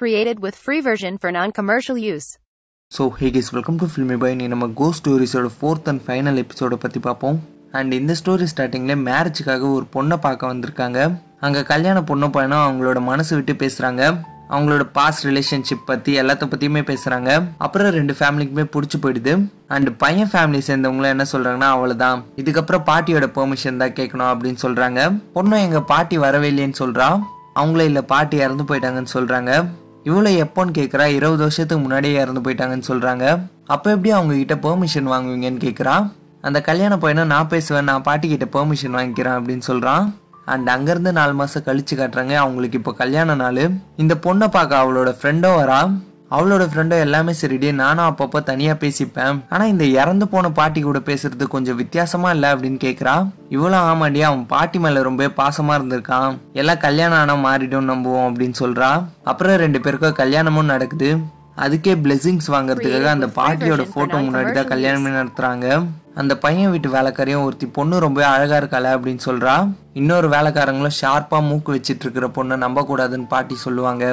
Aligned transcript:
Created 0.00 0.38
with 0.38 0.56
free 0.64 0.80
version 0.80 1.12
for 1.22 1.30
non-commercial 1.36 1.96
use. 2.14 2.26
So 2.90 3.04
hey 3.20 3.28
guys 3.36 3.48
welcome 3.54 3.78
to 3.80 3.86
filmi 3.92 4.16
பை 4.22 4.28
நீ 4.40 4.44
நம்ம 4.52 4.66
கோ 4.80 4.86
ஸ்டோரிஸோட 4.98 5.48
ஃபோர்த் 5.54 5.88
அண்ட் 5.90 6.02
ஃபைனல் 6.04 6.36
எபிசோடை 6.42 6.76
பற்றி 6.84 7.00
பார்ப்போம். 7.06 7.38
அண்ட் 7.78 7.92
இந்த 7.98 8.12
ஸ்டோரி 8.20 8.46
ஸ்டார்டிங்கில் 8.52 9.00
மேரேஜுக்காக 9.08 9.64
ஒரு 9.76 9.86
பொண்ணை 9.94 10.16
பார்க்க 10.26 10.50
வந்திருக்காங்க. 10.52 10.98
அங்கே 11.46 11.62
கல்யாண 11.72 12.02
பொண்ணு 12.10 12.26
பையனும் 12.36 12.62
அவங்களோட 12.66 13.00
மனசு 13.08 13.32
விட்டு 13.38 13.54
பேசுகிறாங்க 13.62 14.02
அவங்களோட 14.52 14.86
பாஸ்ட் 14.98 15.26
ரிலேஷன்ஷிப் 15.28 15.84
பற்றி 15.90 16.14
எல்லாத்த 16.22 16.48
பற்றியுமே 16.52 16.82
பேசுகிறாங்க 16.92 17.32
அப்புறம் 17.66 17.92
ரெண்டு 17.98 18.16
ஃபேமிலிக்குமே 18.20 18.66
பிடிச்சி 18.76 19.00
போயிடுது. 19.06 19.34
அண்ட் 19.76 19.90
பையன் 20.04 20.30
ஃபேமிலி 20.34 20.60
சேர்ந்தவங்களும் 20.68 21.14
என்ன 21.14 21.26
சொல்கிறாங்கன்னா 21.32 21.72
அவ்வளோதான் 21.78 22.22
இதுக்கப்புறம் 22.42 22.86
பாட்டியோட 22.92 23.28
பெர்மிஷன் 23.40 23.82
தான் 23.84 23.96
கேட்கணும் 23.98 24.30
அப்படின்னு 24.32 24.60
சொல்கிறாங்க 24.66 25.00
பொண்ணும் 25.36 25.64
எங்கள் 25.66 25.86
பாட்டி 25.92 26.18
வரவே 26.26 26.50
இல்லைன்னு 26.54 26.80
சொல்கிறா 26.84 27.08
அவங்களே 27.60 27.88
இல்லை 27.90 28.04
பாட்டி 28.14 28.36
இறந்து 28.46 28.68
போயிட்டாங்கன்னு 28.70 29.14
சொல்கிறாங்க 29.16 29.52
இவ்வளோ 30.08 30.30
எப்போன்னு 30.44 30.72
கேட்குறா 30.78 31.06
இருபது 31.18 31.42
வருஷத்துக்கு 31.44 31.82
முன்னாடியே 31.84 32.20
இறந்து 32.22 32.40
போயிட்டாங்கன்னு 32.40 32.88
சொல்கிறாங்க 32.88 33.24
அப்போ 33.66 33.88
எப்படி 33.90 34.10
அவங்க 34.10 34.34
கிட்ட 34.34 34.54
பெர்மிஷன் 34.68 35.10
வாங்குவீங்கன்னு 35.12 35.64
கேட்குறா 35.66 35.96
அந்த 36.40 36.58
கல்யாண 36.60 36.98
பையனை 36.98 37.24
நான் 37.24 37.48
பேசுவேன் 37.48 37.88
நான் 37.90 38.06
பாட்டி 38.08 38.26
கிட்ட 38.28 38.46
பெர்மிஷன் 38.58 38.96
வாங்கிக்கிறேன் 38.98 39.36
அப்படின்னு 39.38 39.64
சொல்கிறான் 39.70 40.04
அண்ட் 40.52 40.68
அங்கேருந்து 40.68 41.10
நாலு 41.12 41.32
மாதம் 41.34 41.64
கழிச்சு 41.66 41.94
காட்டுறாங்க. 41.94 42.34
அவங்களுக்கு 42.42 42.78
இப்போ 42.78 42.92
கல்யாண 42.92 43.34
நாள். 43.34 43.62
இந்த 43.96 44.14
பொண்ணை 44.26 44.46
பார்க்க 44.48 44.82
அவளோட 44.82 45.10
ஃப்ரெண்டும் 45.18 45.58
வரா. 45.60 45.80
அவளோட 46.36 46.62
ஃப்ரெண்டும் 46.70 47.02
எல்லாமே 47.04 47.32
சரிடி 47.40 47.68
நானும் 47.82 48.08
அப்பப்போ 48.08 48.38
தனியாக 48.48 48.76
பேசிப்பேன். 48.82 49.36
ஆனால் 49.52 49.70
இந்த 49.72 49.84
இறந்து 50.00 50.28
போன 50.32 50.50
பாட்டி 50.58 50.80
கூட 50.80 50.98
பேசுறது 51.06 51.44
கொஞ்சம் 51.54 51.78
வித்தியாசமா 51.82 52.30
இல்லை 52.36 52.48
அப்படின்னு 52.54 52.80
கேட்குறா 52.86 53.14
இவ்வளோ 53.56 53.78
ஆமாடி 53.90 54.20
அவன் 54.28 54.44
பாட்டி 54.52 54.78
மேலே 54.84 55.02
ரொம்ப 55.08 55.30
பாசமாக 55.40 55.78
இருந்திருக்கான். 55.80 56.36
எல்லாம் 56.60 56.84
கல்யாணம் 56.86 57.20
ஆனால் 57.22 57.42
மாறிடும் 57.46 57.90
நம்புவோம் 57.92 58.28
அப்படின்னு 58.28 58.58
சொல்றா. 58.62 58.90
அப்புறம் 59.32 59.60
ரெண்டு 59.64 59.80
பேருக்கும் 59.86 60.20
கல்யாணமும் 60.22 60.72
நடக்குது. 60.74 61.10
அதுக்கே 61.64 61.92
பிளெஸிங்ஸ் 62.04 62.52
வாங்குறதுக்காக 62.54 63.08
அந்த 63.14 63.26
பாட்டியோட 63.38 63.84
ஃபோட்டோ 63.92 64.18
முன்னாடி 64.26 64.50
தான் 64.52 64.72
கல்யாணமே 64.74 65.10
நடத்துறாங்க. 65.20 65.66
அந்த 66.20 66.32
பையன் 66.44 66.72
வீட்டு 66.72 66.88
வேலைக்காரையும் 66.94 67.44
ஒருத்தி 67.46 67.66
பொண்ணு 67.76 68.04
ரொம்ப 68.04 68.20
அழகா 68.34 68.56
இருக்காள 68.60 68.92
அப்படின்னு 68.96 69.22
சொல்றா. 69.26 69.54
இன்னொரு 70.00 70.28
வேலைக்காரங்களும் 70.34 70.98
ஷார்ப்பா 71.02 71.38
மூக்கு 71.50 71.72
வச்சிட்டு 71.76 72.04
இருக்கிற 72.06 72.28
பொண்ணை 72.36 72.56
நம்ப 72.64 72.84
கூடாதுன்னு 72.90 73.32
பாட்டி 73.34 73.56
சொல்லுவாங்க. 73.66 74.06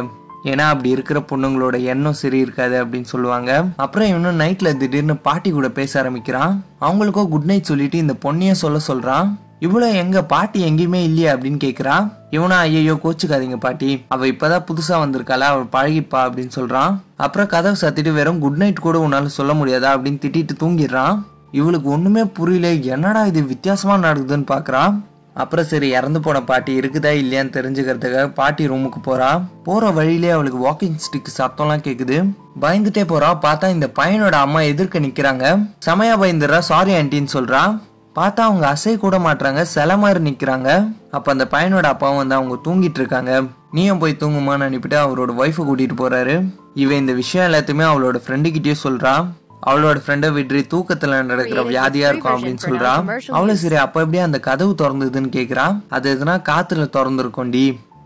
ஏன்னா 0.46 0.66
அப்படி 0.72 0.90
இருக்கிற 0.90 1.20
பொண்ணுங்களோட 1.30 1.76
எண்ணம் 1.84 2.20
சரி 2.22 2.40
இருக்காது 2.40 2.76
அப்படின்னு 2.86 3.10
சொல்லுவாங்க. 3.14 3.52
அப்புறம் 3.76 4.08
இவனும் 4.08 4.40
நைட்ல 4.40 4.78
திடீர்னு 4.78 5.16
பாட்டி 5.28 5.52
கூட 5.52 5.70
பேச 5.70 6.00
ஆரம்பிக்கிறான். 6.00 6.54
அவங்களுக்கோ 6.82 7.24
குட் 7.30 7.50
நைட் 7.52 7.72
சொல்லிட்டு 7.72 7.98
இந்த 7.98 8.16
பொண்ணையும் 8.26 8.62
சொல்ல 8.64 8.80
சொல்றான். 8.88 9.30
இவ்வளோ 9.60 9.88
எங்க 9.94 10.24
பாட்டி 10.24 10.60
எங்கேயுமே 10.70 11.02
இல்லையா 11.04 11.34
அப்படின்னு 11.34 11.60
கேக்குறா. 11.64 11.96
இவனா 12.32 12.58
ஐயோ 12.68 12.94
கோச்சுக்காதீங்க 12.94 13.56
பாட்டி. 13.56 14.06
அவ 14.08 14.28
இப்பதான் 14.28 14.66
புதுசா 14.70 14.96
வந்திருக்காளா 15.04 15.48
அவள் 15.54 15.72
பழகிப்பா 15.72 16.22
அப்படின்னு 16.26 16.52
சொல்றான். 16.56 16.96
அப்புறம் 17.18 17.48
கதவை 17.48 17.78
சத்திட்டு 17.82 18.14
வெறும் 18.14 18.40
குட் 18.40 18.62
நைட் 18.64 18.86
கூட 18.88 19.08
உன்னால 19.08 19.26
சொல்ல 19.26 19.54
முடியாதா 19.54 19.92
அப்படின்னு 19.96 20.24
திட்டிட்டு 20.26 20.56
தூங்கிடுறான். 20.60 21.18
இவளுக்கு 21.52 21.90
ஒண்ணுமே 21.90 22.24
புரியல 22.26 22.72
என்னடா 22.94 23.26
இது 23.26 23.44
வித்தியாசமா 23.44 23.98
நடக்குதுன்னு 23.98 24.48
பாக்குறான். 24.54 24.96
அப்புறம் 25.36 25.66
சரி 25.66 25.90
இறந்து 25.90 26.22
போன 26.22 26.44
பாட்டி 26.44 26.80
இருக்குதா 26.80 27.10
இல்லையான்னு 27.22 27.56
தெரிஞ்சுக்கிறதுக்காக 27.58 28.34
பாட்டி 28.34 28.70
ரூமுக்கு 28.70 29.00
போறா. 29.06 29.42
போற 29.64 29.90
வழியிலே 29.90 30.30
அவளுக்கு 30.30 30.70
வாக்கிங் 30.70 30.98
ஸ்டிக் 30.98 31.42
சத்தம்லாம் 31.42 31.86
கேக்குது. 31.88 32.34
பயந்துட்டே 32.62 33.04
போறா. 33.04 33.38
பார்த்தா 33.42 33.70
இந்த 33.70 33.90
பையனோட 34.00 34.32
அம்மா 34.32 34.62
எதிர்க்க 34.62 35.00
நிக்கிறாங்க. 35.00 35.70
செமையா 35.86 36.16
பயந்துடுறா. 36.22 36.60
சாரி 36.60 36.94
ஆன்ட்டின்னு 36.94 37.28
சொல்றா. 37.34 37.82
பார்த்தா 38.16 38.40
அவங்க 38.40 38.68
அசை 38.68 38.98
கூட 38.98 39.18
மாட்டுறாங்க. 39.18 39.62
சில 39.62 39.98
மாதிரி 39.98 40.30
நிக்கிறாங்க. 40.30 40.94
அப்ப 41.12 41.32
அந்த 41.32 41.48
பையனோட 41.52 41.84
அப்பாவும் 41.84 42.18
வந்து 42.18 42.36
அவங்க 42.36 42.72
தூங்கிட்டு 42.72 42.98
இருக்காங்க. 42.98 43.44
நீயும் 43.72 44.00
போய் 44.00 44.18
தூங்குமான்னு 44.20 44.66
அனுப்பிட்டு 44.68 44.98
அவரோட 44.98 45.34
ஒய்ஃபை 45.38 45.62
கூட்டிட்டு 45.64 45.96
போறாரு. 45.98 46.56
இவன் 46.74 46.98
இந்த 46.98 47.14
விஷயம் 47.14 47.52
எல்லாத்தையுமே 47.52 47.84
அவளோட 47.84 48.16
ஃப்ரெண்டு 48.28 48.52
கிட்டயே 48.52 48.76
சொல்றா. 48.84 49.28
அவளோட 49.64 49.98
ஃப்ரெண்டை 50.06 50.32
விட்ரி 50.32 50.62
தூக்கத்துல 50.74 51.24
நடக்கிற 51.24 51.64
வியாதியா 51.64 52.08
இருக்கும் 52.12 52.36
அப்படின்னு 52.36 52.64
சொல்றா. 52.68 52.94
அவளும் 53.38 53.62
சரி 53.64 53.76
அப்ப 53.76 54.06
எப்படியே 54.06 54.22
அந்த 54.22 54.40
கதவு 54.40 54.76
திறந்ததுன்னு 54.82 55.32
கேக்குறா? 55.38 55.82
அது 55.90 56.16
எதுனா 56.16 56.38
காத்துல 56.52 56.88
திறந்துருக்கோண்டி 56.98 57.66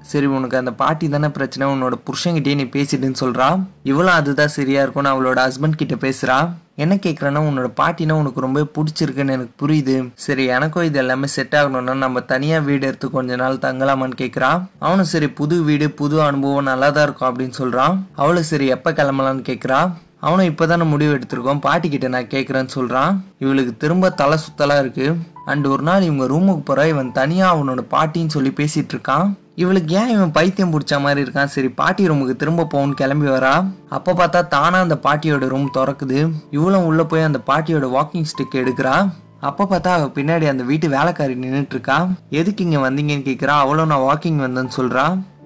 சரி 0.10 0.26
உனக்கு 0.26 0.58
அந்த 0.58 0.72
பாட்டி 0.74 1.10
தானே 1.10 1.30
பிரச்சனை 1.30 1.64
உன்னோட 1.74 1.96
புருஷன்கிட்டயே 2.06 2.56
நீ 2.56 2.64
பேசிட்டுன்னு 2.64 3.22
சொல்றா. 3.22 3.64
இவளும் 3.84 4.14
அதுதான் 4.14 4.54
சரியா 4.56 4.82
இருக்கும்னு 4.82 5.12
அவளோட 5.14 5.40
ஹஸ்பண்ட் 5.48 5.80
கிட்ட 5.82 5.96
பேசுறா. 5.96 6.38
என்ன 6.76 6.96
கேக்குறேன்னா 6.96 7.42
உன்னோட 7.50 7.70
பாட்டினா 7.80 8.12
உனக்கு 8.12 8.40
ரொம்ப 8.40 8.60
பிடிச்சிருக்குன்னு 8.76 9.36
எனக்கு 9.38 9.54
புரியுது. 9.62 10.12
சரி 10.26 10.46
எனக்கும் 10.46 10.84
இது 10.84 10.98
எல்லாமே 10.98 11.28
செட் 11.28 11.56
ஆகணும்னா 11.56 11.94
நம்ம 11.94 12.20
தனியா 12.20 12.60
வீடு 12.60 12.88
எடுத்து 12.88 13.10
கொஞ்ச 13.12 13.36
நாள் 13.36 13.64
தங்கலாமான்னு 13.66 14.20
கேக்குறா. 14.24 14.52
அவனும் 14.80 15.12
சரி 15.14 15.30
புது 15.30 15.64
வீடு 15.64 15.90
புது 15.90 16.22
அனுபவம் 16.22 16.64
நல்லா 16.64 16.90
தான் 16.90 17.04
இருக்கும் 17.04 17.30
அப்படின்னு 17.32 17.58
சொல்றான் 17.62 17.98
அவளும் 18.16 18.44
சரி 18.44 18.68
எப்ப 18.68 18.92
கிளம்பலாம்னு 18.92 19.50
கேக்குறா. 19.52 19.90
அவனும் 20.22 20.50
இப்பதானே 20.52 20.86
முடிவு 20.94 21.12
எடுத்திருக்கோம் 21.16 21.62
பாட்டி 21.66 21.90
கிட்ட 21.90 22.08
நான் 22.14 22.32
கேட்குறேன்னு 22.32 22.72
சொல்கிறான் 22.78 23.12
இவளுக்கு 23.44 23.74
திரும்ப 23.78 24.10
தலை 24.22 24.38
சுத்தலாக 24.46 24.82
இருக்குது 24.84 25.18
அண்ட் 25.52 25.68
ஒரு 25.68 25.84
நாள் 25.84 26.08
இவங்க 26.08 26.26
ரூமுக்கு 26.34 26.64
போகிற 26.66 26.88
இவன் 26.88 27.12
தனியாக 27.12 27.54
அவனோட 27.54 27.82
பாட்டின்னு 27.94 28.36
சொல்லி 28.36 28.52
பேசிகிட்டு 28.58 28.94
இருக்கான். 28.96 29.30
இவளுக்கு 29.56 29.96
ஏன் 29.96 30.12
இவன் 30.16 30.32
பைத்தியம் 30.32 30.74
பிடிச்ச 30.74 31.00
மாதிரி 31.02 31.24
இருக்கான்? 31.26 31.52
சரி 31.54 31.70
பாட்டி 31.80 32.10
ரூமுக்கு 32.10 32.36
திரும்ப 32.36 32.68
போகணும்னு 32.74 33.00
கிளம்பி 33.02 33.28
வரா. 33.28 33.54
அப்போ 33.90 34.12
பார்த்தா 34.14 34.42
தானாக 34.48 34.86
அந்த 34.86 34.98
பாட்டியோட 35.08 35.48
ரூம் 35.54 35.74
திறக்குது. 35.78 36.20
இவளும் 36.58 36.86
உள்ளே 36.90 37.04
போய் 37.04 37.28
அந்த 37.30 37.42
பாட்டியோட 37.50 37.88
வாக்கிங் 37.98 38.30
ஸ்டிக் 38.32 38.60
எடுக்கிறா. 38.64 38.96
அப்போ 39.40 39.64
பார்த்தா 39.64 39.92
அவள் 39.98 40.16
பின்னாடி 40.16 40.46
அந்த 40.50 40.64
வீட்டு 40.64 40.88
வேலைக்காரி 40.90 41.36
நின்றுட்டுருக்கா 41.44 41.98
எதுக்கு 42.40 42.64
இங்கே 42.64 42.80
வந்தீங்கன்னு 42.88 43.28
கேட்குறா 43.28 43.54
அவளும் 43.66 43.92
நான் 43.92 44.08
வாக்கிங் 44.10 44.42
வந்தேன்னு 44.46 44.74
சொல்கிறா 44.78 45.06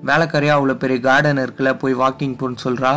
வேலைக்காரியா 0.10 0.54
அவ்வளோ 0.56 0.76
பெரிய 0.78 1.00
கார்டன் 1.00 1.42
இருக்குல்ல 1.44 1.72
போய் 1.82 1.94
வாக்கிங் 1.96 2.34
போன்னு 2.40 2.64
சொல்கிறா 2.64 2.92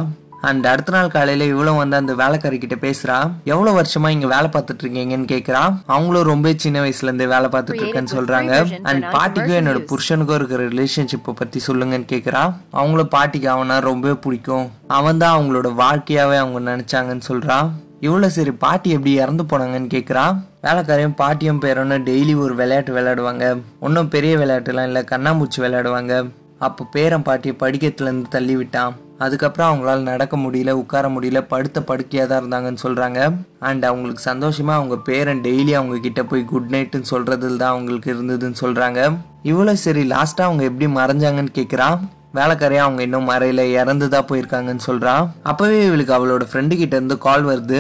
அண்ட் 0.49 0.67
அடுத்த 0.67 0.93
நாள் 0.93 1.09
காலையில 1.09 1.45
இவ்வளவு 1.45 1.77
வந்து 1.77 1.97
அந்த 1.97 2.15
வேலைக்காரி 2.15 2.59
கிட்ட 2.59 2.77
பேசுறா 2.87 3.17
எவ்வளவு 3.45 3.79
வருஷமா 3.81 4.09
இங்க 4.09 4.27
வேலை 4.27 4.49
பார்த்துட்டு 4.53 4.85
இருக்கீங்கன்னு 4.85 5.29
கேக்குறா? 5.33 5.63
அவங்களும் 5.87 6.29
ரொம்ப 6.33 6.53
சின்ன 6.57 6.81
வயசுல 6.85 7.09
இருந்தே 7.09 7.27
வேலை 7.27 7.49
பார்த்துட்டு 7.53 7.83
இருக்கேன்னு 7.83 8.15
சொல்றாங்க. 8.17 8.83
அண்ட் 8.83 9.05
பாட்டிக்கும் 9.17 9.59
என்னோட 9.61 9.81
புருஷனுக்கும் 9.93 10.39
இருக்கிற 10.39 10.63
ரிலேஷன்ஷிப்பை 10.69 11.33
பத்தி 11.35 11.61
சொல்லுங்கன்னு 11.67 12.09
கேக்குறா. 12.13 12.43
அவங்களும் 12.71 13.09
பாட்டிக்கு 13.09 13.49
அவனா 13.49 13.79
ரொம்ப 13.79 14.15
பிடிக்கும். 14.15 14.67
அவன் 14.99 15.19
தான் 15.19 15.37
அவங்களோட 15.39 15.71
வாழ்க்கையாவே 15.83 16.37
அவங்க 16.37 16.61
நினைச்சாங்கன்னு 16.71 17.27
சொல்றா. 17.29 17.59
இவ்வளவு 18.01 18.33
சரி 18.33 18.53
பாட்டி 18.65 18.91
எப்படி 18.91 19.13
இறந்து 19.13 19.45
போனாங்கன்னு 19.45 19.91
கேக்குறா. 19.97 20.27
வேலைக்காரையும் 20.63 21.19
பாட்டியும் 21.23 21.63
பேரன்னு 21.63 21.99
டெய்லி 22.11 22.37
ஒரு 22.39 22.55
விளையாட்டு 22.55 22.93
விளையாடுவாங்க. 22.97 23.47
ஒன்றும் 23.81 24.09
பெரிய 24.09 24.37
விளையாட்டுலாம் 24.37 24.89
இல்லை 24.91 25.05
கண்ணாமூச்சி 25.11 25.59
விளையாடுவாங்க. 25.59 26.15
அப்போ 26.59 26.85
பேரன் 26.93 27.23
பாட்டியை 27.23 27.57
படிக்கத்துல 27.61 28.09
இருந்து 28.09 28.29
தள்ளி 28.29 28.57
விட்டான். 28.57 28.95
அதுக்கப்புறம் 29.19 29.69
அவங்களால 29.69 30.03
நடக்க 30.03 30.37
முடியல 30.37 30.71
உட்கார 30.81 31.09
முடியல 31.09 31.41
படுத்த 31.53 31.83
படுக்கையாக 31.83 32.29
தான் 32.31 32.41
இருந்தாங்கன்னு 32.43 32.83
சொல்கிறாங்க 32.87 33.21
அண்ட் 33.69 33.85
அவங்களுக்கு 33.85 34.23
சந்தோஷமாக 34.23 34.79
அவங்க 34.81 34.97
பேரன் 35.09 35.45
டெய்லி 35.47 35.73
அவங்க 35.79 35.99
கிட்ட 35.99 36.25
போய் 36.25 36.45
குட் 36.45 36.73
நைட்டுன்னு 36.75 37.11
சொல்கிறதுல 37.15 37.61
தான் 37.63 37.75
அவங்களுக்கு 37.75 38.11
இருந்ததுன்னு 38.15 38.61
சொல்கிறாங்க 38.65 39.01
இவ்வளோ 39.43 39.73
சரி 39.87 40.05
லாஸ்ட்டாக 40.15 40.49
அவங்க 40.51 40.65
எப்படி 40.65 40.89
மறைஞ்சாங்கன்னு 41.01 41.55
கேட்குறான் 41.61 41.97
வேலைக்காரையாக 42.39 42.87
அவங்க 42.87 43.03
இன்னும் 43.03 43.29
மறையில 43.31 43.61
இறந்து 43.81 44.09
தான் 44.09 44.27
போயிருக்காங்கன்னு 44.31 44.85
சொல்கிறான் 44.89 45.23
அப்போவே 45.51 45.79
இவளுக்கு 45.87 46.13
அவளோட 46.17 46.45
ஃப்ரெண்டு 46.51 46.75
கிட்ட 46.77 46.95
இருந்து 46.97 47.19
கால் 47.19 47.45
வருது. 47.45 47.79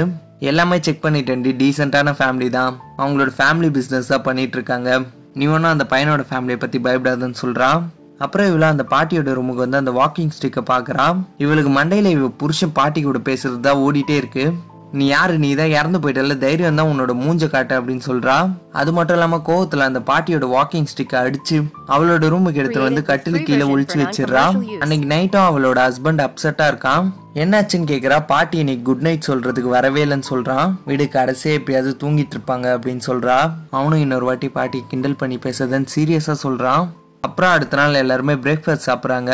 எல்லாமே 0.51 0.77
செக் 0.87 1.05
பண்ணிட்டேன்டி 1.05 1.51
டீசெண்டான 1.61 2.15
ஃபேமிலி 2.19 2.49
தான். 2.51 2.73
அவங்களோட 2.99 3.31
ஃபேமிலி 3.39 3.69
பிஸ்னஸ் 3.77 4.11
தான் 4.13 4.23
பண்ணிட்டு 4.23 4.57
இருக்காங்க. 4.59 4.91
நீ 5.39 5.47
ஒன்றும் 5.47 5.73
அந்த 5.73 5.87
பையனோட 5.91 6.23
ஃபேமிலியை 6.31 6.59
பற்றி 6.65 6.79
பயப்படாதுன்னு 6.79 7.39
சொல்கிறான் 7.43 7.81
அப்புறம் 8.25 8.47
இவள 8.50 8.66
அந்த 8.75 8.84
பாட்டியோட 8.91 9.32
ரூமுக்கு 9.38 9.65
வந்து 9.65 9.77
அந்த 9.77 9.93
வாக்கிங் 9.99 10.32
ஸ்டிக்கை 10.37 10.62
பார்க்கறா 10.71 11.06
இவளுக்கு 11.44 11.71
மண்டையில 11.78 12.12
இவ 12.19 12.28
புருஷன் 12.43 12.72
பாட்டி 12.72 13.03
கூட 13.03 13.19
பேசுறது 13.19 13.60
தான் 13.60 13.82
ஓடிட்டே 13.87 14.16
இருக்கு. 14.21 14.47
நீ 14.93 15.06
யாரு? 15.06 15.34
நீ 15.38 15.54
தான் 15.54 15.72
இறந்து 15.77 15.99
போயிட்டல 15.99 16.34
தைரியம் 16.38 16.75
தான் 16.75 16.91
உன்னோட 16.93 17.12
மூஞ்ச 17.22 17.49
காட்டு 17.49 17.75
அப்படின்னு 17.78 18.05
சொல்றா. 18.09 18.37
அது 18.72 18.91
மட்டும் 18.93 19.16
இல்லாம 19.16 19.41
கோவத்துல 19.49 19.87
அந்த 19.88 20.00
பாட்டியோட 20.10 20.47
வாக்கிங் 20.55 20.88
ஸ்டிக்கை 20.93 21.16
அடிச்சு 21.25 21.56
அவளோட 21.87 22.31
ரூமுக்கு 22.34 22.60
எடுத்துட்டு 22.62 22.88
வந்து 22.88 23.03
கட்டிலு 23.10 23.43
கீழே 23.43 23.65
ஒழிச்சு 23.72 23.97
வச்சிடுறா. 24.03 24.44
அன்னைக்கு 24.81 25.06
நைட்டும் 25.15 25.47
அவளோட 25.50 25.78
ஹஸ்பண்ட் 25.87 26.22
அப்செட்டா 26.26 26.66
இருக்கான் 26.72 27.06
என்னாச்சுன்னு 27.44 27.91
கேக்குறா. 27.93 28.19
பாட்டி 28.26 28.58
இன்னைக்கு 28.58 28.82
குட் 28.82 29.06
நைட் 29.06 29.29
சொல்றதுக்கு 29.31 29.73
வரவே 29.79 30.05
இல்லைன்னு 30.06 30.31
சொல்றான் 30.32 30.70
வீடு 30.85 31.06
கடைசியா 31.12 31.56
எப்பயாவது 31.61 31.93
தூங்கிட்டு 32.05 32.37
இருப்பாங்க 32.37 32.69
அப்படின்னு 32.76 33.05
சொல்றா. 33.11 33.38
அவனும் 33.70 34.00
இன்னொரு 34.00 34.25
வாட்டி 34.25 34.49
பாட்டி 34.49 34.81
கிண்டல் 34.93 35.20
பண்ணி 35.23 35.38
பேசுறதுன்னு 35.49 35.94
சீரியஸா 35.96 36.37
சொல்றான் 36.46 36.87
அப்புறம் 37.26 37.55
அடுத்த 37.56 37.76
நாள் 37.81 38.00
எல்லாருமே 38.02 38.34
பிரேக்ஃபாஸ்ட் 38.46 38.88
சாப்பிட்றாங்க. 38.88 39.32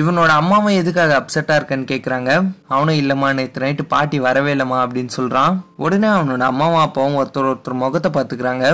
இவனோட 0.00 0.30
அம்மாவும் 0.40 0.78
எதுக்காக 0.80 1.12
அப்செட்டாக 1.20 1.58
இருக்கன்னு 1.58 1.90
கேட்குறாங்க 1.92 2.30
அவனும் 2.74 2.98
இல்லைம்மா 3.02 3.28
நேற்று 3.38 3.62
நைட்டு 3.64 3.84
பாட்டி 3.92 4.18
வரவே 4.26 4.50
இல்லைம்மா 4.54 4.78
அப்படின்னு 4.84 5.12
சொல்கிறான் 5.18 5.54
உடனே 5.84 6.08
அவனோட 6.16 6.44
அம்மாவும் 6.52 6.84
அப்பாவும் 6.86 7.18
ஒருத்தர் 7.20 7.50
ஒருத்தர் 7.52 7.82
முகத்தை 7.82 8.10
பார்த்துக்கிறாங்க. 8.16 8.66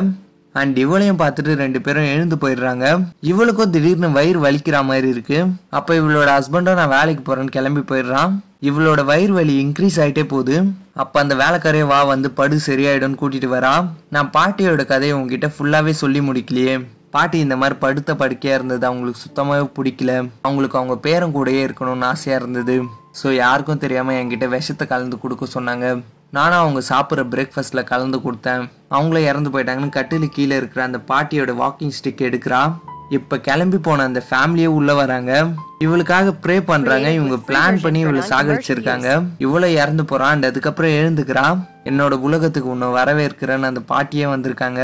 அண்ட் 0.61 0.77
இவளையும் 0.83 1.21
பார்த்துட்டு 1.21 1.53
ரெண்டு 1.61 1.79
பேரும் 1.87 2.11
எழுந்து 2.15 2.37
போயிடுறாங்க. 2.43 2.85
இவளுக்கும் 3.31 3.73
திடீர்னு 3.75 4.11
வயிறு 4.17 4.41
வலிக்கிற 4.45 4.83
மாதிரி 4.91 5.09
இருக்கு. 5.15 5.39
அப்போ 5.79 5.93
இவளோட 6.01 6.29
ஹஸ்பண்டும் 6.37 6.79
நான் 6.81 6.95
வேலைக்கு 6.97 7.23
போறேன்னு 7.29 7.57
கிளம்பி 7.57 7.83
போயிடுறான். 7.89 8.35
இவளோட 8.69 9.01
வயிறு 9.05 9.33
வலி 9.39 9.55
இன்க்ரீஸ் 9.65 9.99
ஆகிட்டே 10.03 10.25
போகுது. 10.35 10.57
அப்போ 11.03 11.17
அந்த 11.23 11.35
வேலைக்காரையே 11.41 11.87
வா 11.93 12.01
வந்து 12.13 12.31
படு 12.41 12.59
சரியாயிடும்னு 12.67 13.21
கூட்டிட்டு 13.23 13.51
வரா. 13.57 13.75
நான் 14.17 14.33
பாட்டியோட 14.37 14.85
கதையை 14.93 15.17
உங்ககிட்ட 15.17 15.51
ஃபுல்லாகவே 15.57 15.95
சொல்லி 16.03 16.21
முடிக்கலையே. 16.29 16.77
பாட்டி 17.15 17.39
இந்த 17.39 17.57
மாதிரி 17.57 17.79
படுத்த 17.79 18.15
படுக்கையா 18.15 18.55
இருந்தது. 18.55 18.87
அவங்களுக்கு 18.87 19.21
சுத்தமாவே 19.21 19.71
பிடிக்கல. 19.79 20.31
அவங்களுக்கு 20.41 20.79
அவங்க 20.79 20.97
பேரன் 20.97 21.35
கூடயே 21.35 21.63
இருக்கணும்னு 21.65 22.05
ஆசையா 22.05 22.39
இருந்தது. 22.39 22.83
ஸோ 23.23 23.33
யாருக்கும் 23.33 23.79
தெரியாம 23.79 24.13
என்கிட்ட 24.13 24.49
விஷத்தை 24.49 24.87
கலந்து 24.87 25.19
கொடுக்க 25.19 25.47
சொன்னாங்க. 25.55 26.03
நானும் 26.31 26.59
அவங்க 26.59 26.81
சாப்பிட்ற 26.89 27.29
பிரேக்ஃபாஸ்ட்ல 27.35 27.85
கலந்து 27.85 28.19
கொடுத்தேன். 28.19 28.71
அவங்களே 28.91 29.25
இறந்து 29.25 29.51
போயிட்டாங்கன்னு 29.51 29.91
கட்டிலு 29.97 30.27
கீழே 30.27 30.57
இருக்கிற 30.57 30.85
அந்த 30.85 31.01
பாட்டியோட 31.09 31.53
வாக்கிங் 31.63 31.91
ஸ்டிக் 32.03 32.25
எடுக்கிறா. 32.29 32.75
இப்ப 33.09 33.39
கிளம்பி 33.39 33.79
போன 33.79 34.03
அந்த 34.03 34.23
ஃபேமிலியே 34.31 34.67
உள்ள 34.67 34.95
வராங்க. 34.95 35.47
இவளுக்காக 35.79 36.35
ப்ரே 36.43 36.61
பண்றாங்க. 36.65 37.11
இவங்க 37.11 37.35
பிளான் 37.35 37.81
பண்ணி 37.83 37.99
இவளை 37.99 38.21
சாகடிச்சிருக்காங்க. 38.29 39.25
இவ்வளவு 39.39 39.73
இறந்து 39.73 40.05
போறான். 40.05 40.35
and 40.35 40.45
அதுக்கப்புறம் 40.45 40.91
எழுந்துக்கிறா. 40.91 41.73
என்னோட 41.91 42.15
உலகத்துக்கு 42.27 42.69
உன்னை 42.75 42.89
வரவேற்கிறேன்னு 42.99 43.71
அந்த 43.71 43.81
பாட்டியே 43.91 44.27
வந்திருக்காங்க. 44.35 44.81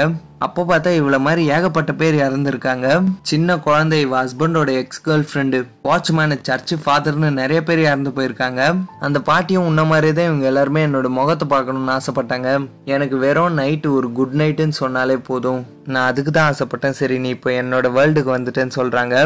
அப்போ 0.46 0.62
பார்த்தா 0.68 0.90
இவ்வளோ 0.98 1.18
மாதிரி 1.26 1.42
ஏகப்பட்ட 1.54 1.92
பேர் 2.00 2.16
இறந்துருக்காங்க. 2.26 2.86
சின்ன 3.30 3.56
குழந்தை 3.66 3.96
இவ 4.04 4.14
ஹஸ்பண்டோட 4.22 4.70
ex 4.82 5.02
girl 5.06 5.26
friend 5.30 5.58
watchman 5.88 6.36
church 6.48 6.74
ஃபாதர்னு 6.84 7.30
நிறைய 7.40 7.60
பேர் 7.68 7.82
இறந்து 7.88 8.12
போயிருக்காங்க. 8.16 8.60
அந்த 9.08 9.20
பாட்டியும் 9.30 9.68
உன்ன 9.70 9.84
மாதிரி 9.92 10.12
தான் 10.12 10.30
இவங்க 10.30 10.46
எல்லாருமே 10.52 10.86
என்னோட 10.86 11.10
முகத்தை 11.18 11.48
பார்க்கணும்னு 11.54 11.94
ஆசைப்பட்டாங்க. 11.98 12.50
எனக்கு 12.94 13.18
வெறும் 13.26 13.58
நைட்டு 13.62 13.90
ஒரு 13.98 14.10
குட் 14.20 14.38
நைட்டுன்னு 14.42 14.80
சொன்னாலே 14.82 15.18
போதும். 15.30 15.62
நான் 15.94 16.10
அதுக்கு 16.12 16.32
தான் 16.38 16.50
ஆசைப்பட்டேன். 16.52 16.98
சரி 17.02 17.18
நீ 17.18 17.30
இப்போ 17.38 17.52
என்னோட 17.62 17.88
வேர்ல்டுக்கு 17.98 18.32
வந்துட்டேன்னு 18.38 18.78
சொல்கிறாங்க 18.80 19.16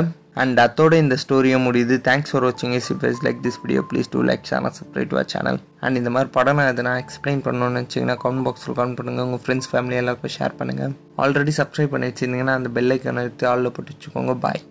அண்ட் 0.43 0.59
அத்தோட 0.63 0.93
இந்த 1.03 1.17
ஸ்டோரியும் 1.23 1.65
முடியுது. 1.67 1.97
தேங்க்ஸ் 2.09 2.31
ஃபார் 2.33 2.45
வாட்சிங் 2.45 2.75
is 2.79 2.89
if 2.93 3.05
like 3.27 3.41
this 3.47 3.61
video 3.65 3.83
please 3.91 4.11
do 4.15 4.21
like 4.31 4.45
channel 4.51 4.75
subscribe 4.79 5.13
to 5.13 5.23
channel 5.35 5.59
and 5.85 6.01
இந்த 6.01 6.11
மாதிரி 6.17 6.31
படம் 6.37 6.61
நான் 6.61 6.71
எதனா 6.75 6.95
எக்ஸ்பிளைன் 7.05 7.45
பண்ணணும்னு 7.47 7.83
வச்சிங்கன்னா 7.83 8.17
கமெண்ட் 8.25 8.47
பாக்ஸில் 8.49 8.77
கமெண்ட் 8.81 8.99
பண்ணுங்கள் 9.01 9.27
உங்கள் 9.29 9.43
ஃப்ரெண்ட்ஸ் 9.47 9.71
ஃபேமிலி 9.73 9.99
எல்லாருக்கும் 10.03 10.35
ஷேர் 10.39 10.59
பண்ணுங்கள் 10.61 10.95
ஆல்ரெடி 11.25 11.55
சப்ஸ்கிரைப் 11.61 11.95
பண்ணி 11.95 12.11
வச்சிருந்தீங்கன்னா 12.13 12.59
அந்த 12.61 12.71
பெல்லைக்கான 12.79 13.25
எடுத்து 13.29 13.49
ஆளில் 13.55 13.75
போட்டு 13.79 13.97
வச்சுக்கோங்க. 13.97 14.37
பாய் 14.47 14.63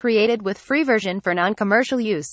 Created 0.00 0.40
with 0.46 0.58
free 0.66 0.84
version 0.90 1.16
for 1.24 1.32
non-commercial 1.38 2.00
use. 2.14 2.30